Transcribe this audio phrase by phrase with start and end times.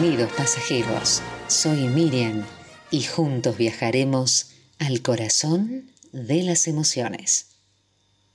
[0.00, 2.46] Bienvenidos pasajeros, soy Miriam
[2.90, 4.46] y juntos viajaremos
[4.78, 7.48] al corazón de las emociones.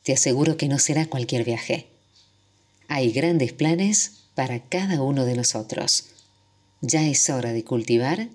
[0.03, 1.87] Te aseguro que no será cualquier viaje.
[2.87, 6.09] Hay grandes planes para cada uno de nosotros.
[6.81, 8.29] Ya es hora de cultivar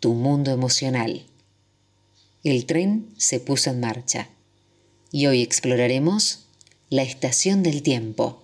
[0.00, 1.26] tu mundo emocional.
[2.44, 4.30] El tren se puso en marcha
[5.12, 6.46] y hoy exploraremos
[6.88, 8.42] la estación del tiempo.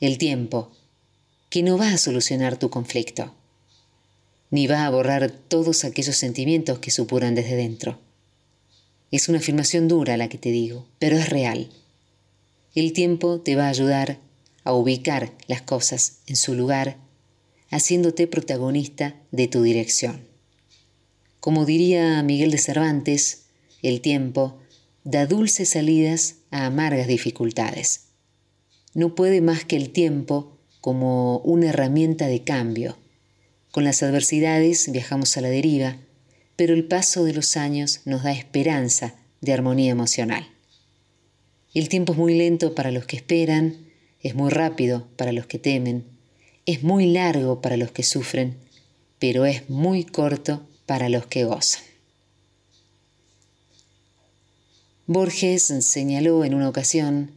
[0.00, 0.72] El tiempo
[1.50, 3.34] que no va a solucionar tu conflicto,
[4.50, 7.98] ni va a borrar todos aquellos sentimientos que supuran desde dentro.
[9.10, 11.68] Es una afirmación dura la que te digo, pero es real.
[12.76, 14.18] El tiempo te va a ayudar
[14.62, 16.98] a ubicar las cosas en su lugar,
[17.70, 20.24] haciéndote protagonista de tu dirección.
[21.40, 23.46] Como diría Miguel de Cervantes,
[23.82, 24.58] el tiempo
[25.02, 28.02] da dulces salidas a amargas dificultades.
[28.94, 32.96] No puede más que el tiempo como una herramienta de cambio.
[33.70, 35.96] Con las adversidades viajamos a la deriva,
[36.56, 40.46] pero el paso de los años nos da esperanza de armonía emocional.
[41.72, 43.76] El tiempo es muy lento para los que esperan,
[44.22, 46.04] es muy rápido para los que temen,
[46.66, 48.56] es muy largo para los que sufren,
[49.18, 51.82] pero es muy corto para los que gozan.
[55.06, 57.32] Borges señaló en una ocasión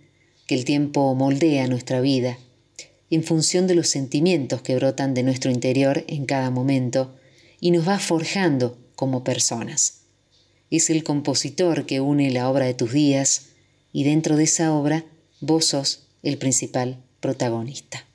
[0.48, 2.38] que el tiempo moldea nuestra vida
[3.16, 7.14] en función de los sentimientos que brotan de nuestro interior en cada momento
[7.60, 10.02] y nos va forjando como personas.
[10.72, 13.50] Es el compositor que une la obra de tus días
[13.92, 15.06] y dentro de esa obra
[15.42, 18.06] vos sos el principal protagonista.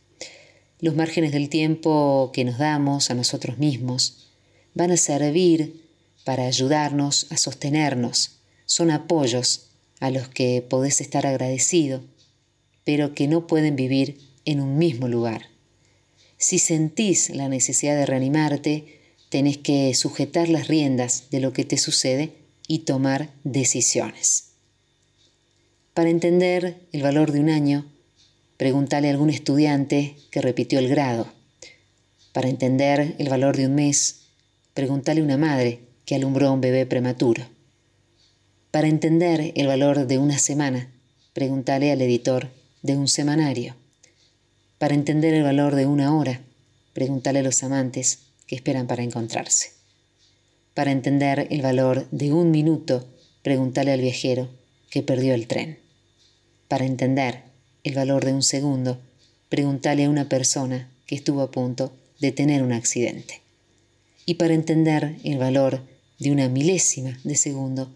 [0.80, 4.28] Los márgenes del tiempo que nos damos a nosotros mismos
[4.74, 5.84] van a servir
[6.24, 8.40] para ayudarnos a sostenernos.
[8.66, 12.02] Son apoyos a los que podés estar agradecido,
[12.84, 15.42] pero que no pueden vivir en un mismo lugar.
[16.38, 18.98] Si sentís la necesidad de reanimarte,
[19.28, 22.32] tenés que sujetar las riendas de lo que te sucede
[22.66, 24.52] y tomar decisiones.
[25.92, 27.84] Para entender el valor de un año,
[28.56, 31.30] pregúntale a algún estudiante que repitió el grado.
[32.32, 34.28] Para entender el valor de un mes,
[34.72, 37.44] pregúntale a una madre que alumbró a un bebé prematuro.
[38.70, 40.90] Para entender el valor de una semana,
[41.34, 42.48] pregúntale al editor
[42.80, 43.76] de un semanario.
[44.78, 46.40] Para entender el valor de una hora,
[46.92, 49.72] pregúntale a los amantes que esperan para encontrarse.
[50.74, 53.04] Para entender el valor de un minuto,
[53.42, 54.48] pregúntale al viajero
[54.90, 55.78] que perdió el tren.
[56.68, 57.42] Para entender
[57.82, 59.00] el valor de un segundo,
[59.48, 63.40] pregúntale a una persona que estuvo a punto de tener un accidente.
[64.26, 65.82] Y para entender el valor
[66.20, 67.90] de una milésima de segundo,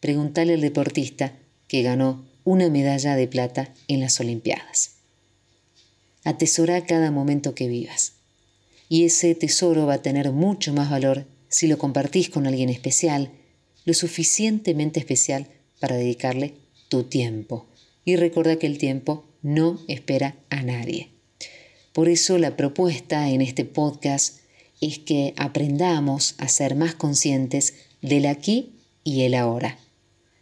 [0.00, 1.32] pregúntale al deportista
[1.68, 4.95] que ganó una medalla de plata en las Olimpiadas.
[6.26, 8.14] Atesora cada momento que vivas.
[8.88, 13.30] Y ese tesoro va a tener mucho más valor si lo compartís con alguien especial,
[13.84, 15.46] lo suficientemente especial
[15.78, 16.54] para dedicarle
[16.88, 17.68] tu tiempo.
[18.04, 21.10] Y recuerda que el tiempo no espera a nadie.
[21.92, 24.40] Por eso la propuesta en este podcast
[24.80, 28.72] es que aprendamos a ser más conscientes del aquí
[29.04, 29.78] y el ahora.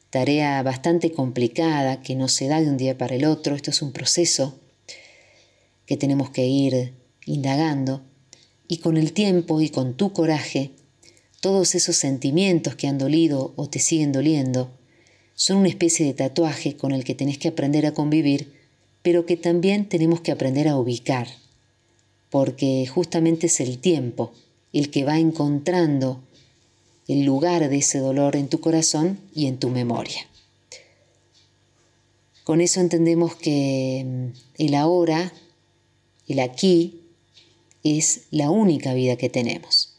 [0.08, 3.82] Tarea bastante complicada que no se da de un día para el otro, esto es
[3.82, 4.63] un proceso
[5.86, 6.94] que tenemos que ir
[7.26, 8.02] indagando
[8.68, 10.70] y con el tiempo y con tu coraje,
[11.40, 14.70] todos esos sentimientos que han dolido o te siguen doliendo
[15.34, 18.52] son una especie de tatuaje con el que tenés que aprender a convivir,
[19.02, 21.28] pero que también tenemos que aprender a ubicar,
[22.30, 24.32] porque justamente es el tiempo
[24.72, 26.20] el que va encontrando
[27.06, 30.26] el lugar de ese dolor en tu corazón y en tu memoria.
[32.44, 35.32] Con eso entendemos que mm, el ahora
[36.28, 37.00] el aquí
[37.82, 39.94] es la única vida que tenemos.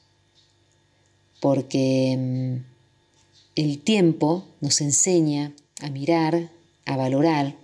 [1.39, 2.65] Porque mm,
[3.55, 6.49] el tiempo nos enseña a mirar,
[6.85, 7.55] a valorar,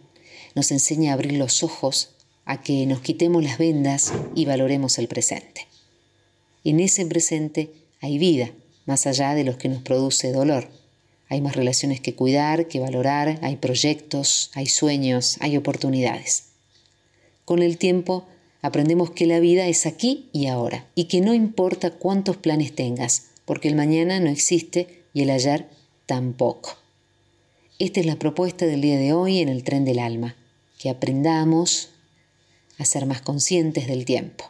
[0.55, 2.11] nos enseña a abrir los ojos,
[2.45, 5.67] a que nos quitemos las vendas y valoremos el presente.
[6.63, 7.71] En ese presente
[8.01, 8.51] hay vida,
[8.85, 10.69] más allá de los que nos produce dolor.
[11.29, 16.49] Hay más relaciones que cuidar, que valorar, hay proyectos, hay sueños, hay oportunidades.
[17.45, 18.27] Con el tiempo
[18.61, 23.29] Aprendemos que la vida es aquí y ahora y que no importa cuántos planes tengas,
[23.45, 25.67] porque el mañana no existe y el ayer
[26.05, 26.77] tampoco.
[27.79, 30.35] Esta es la propuesta del día de hoy en el tren del alma,
[30.77, 31.89] que aprendamos
[32.77, 34.45] a ser más conscientes del tiempo.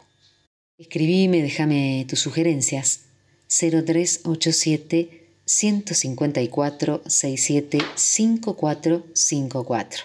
[0.76, 3.04] Escribime, déjame tus sugerencias
[3.48, 10.04] 0387 154 67 5454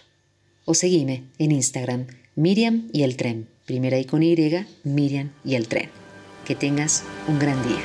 [0.65, 4.35] o seguime en Instagram Miriam y el tren primera I con Y,
[4.85, 5.89] Miriam y el tren.
[6.45, 7.81] Que tengas un gran día.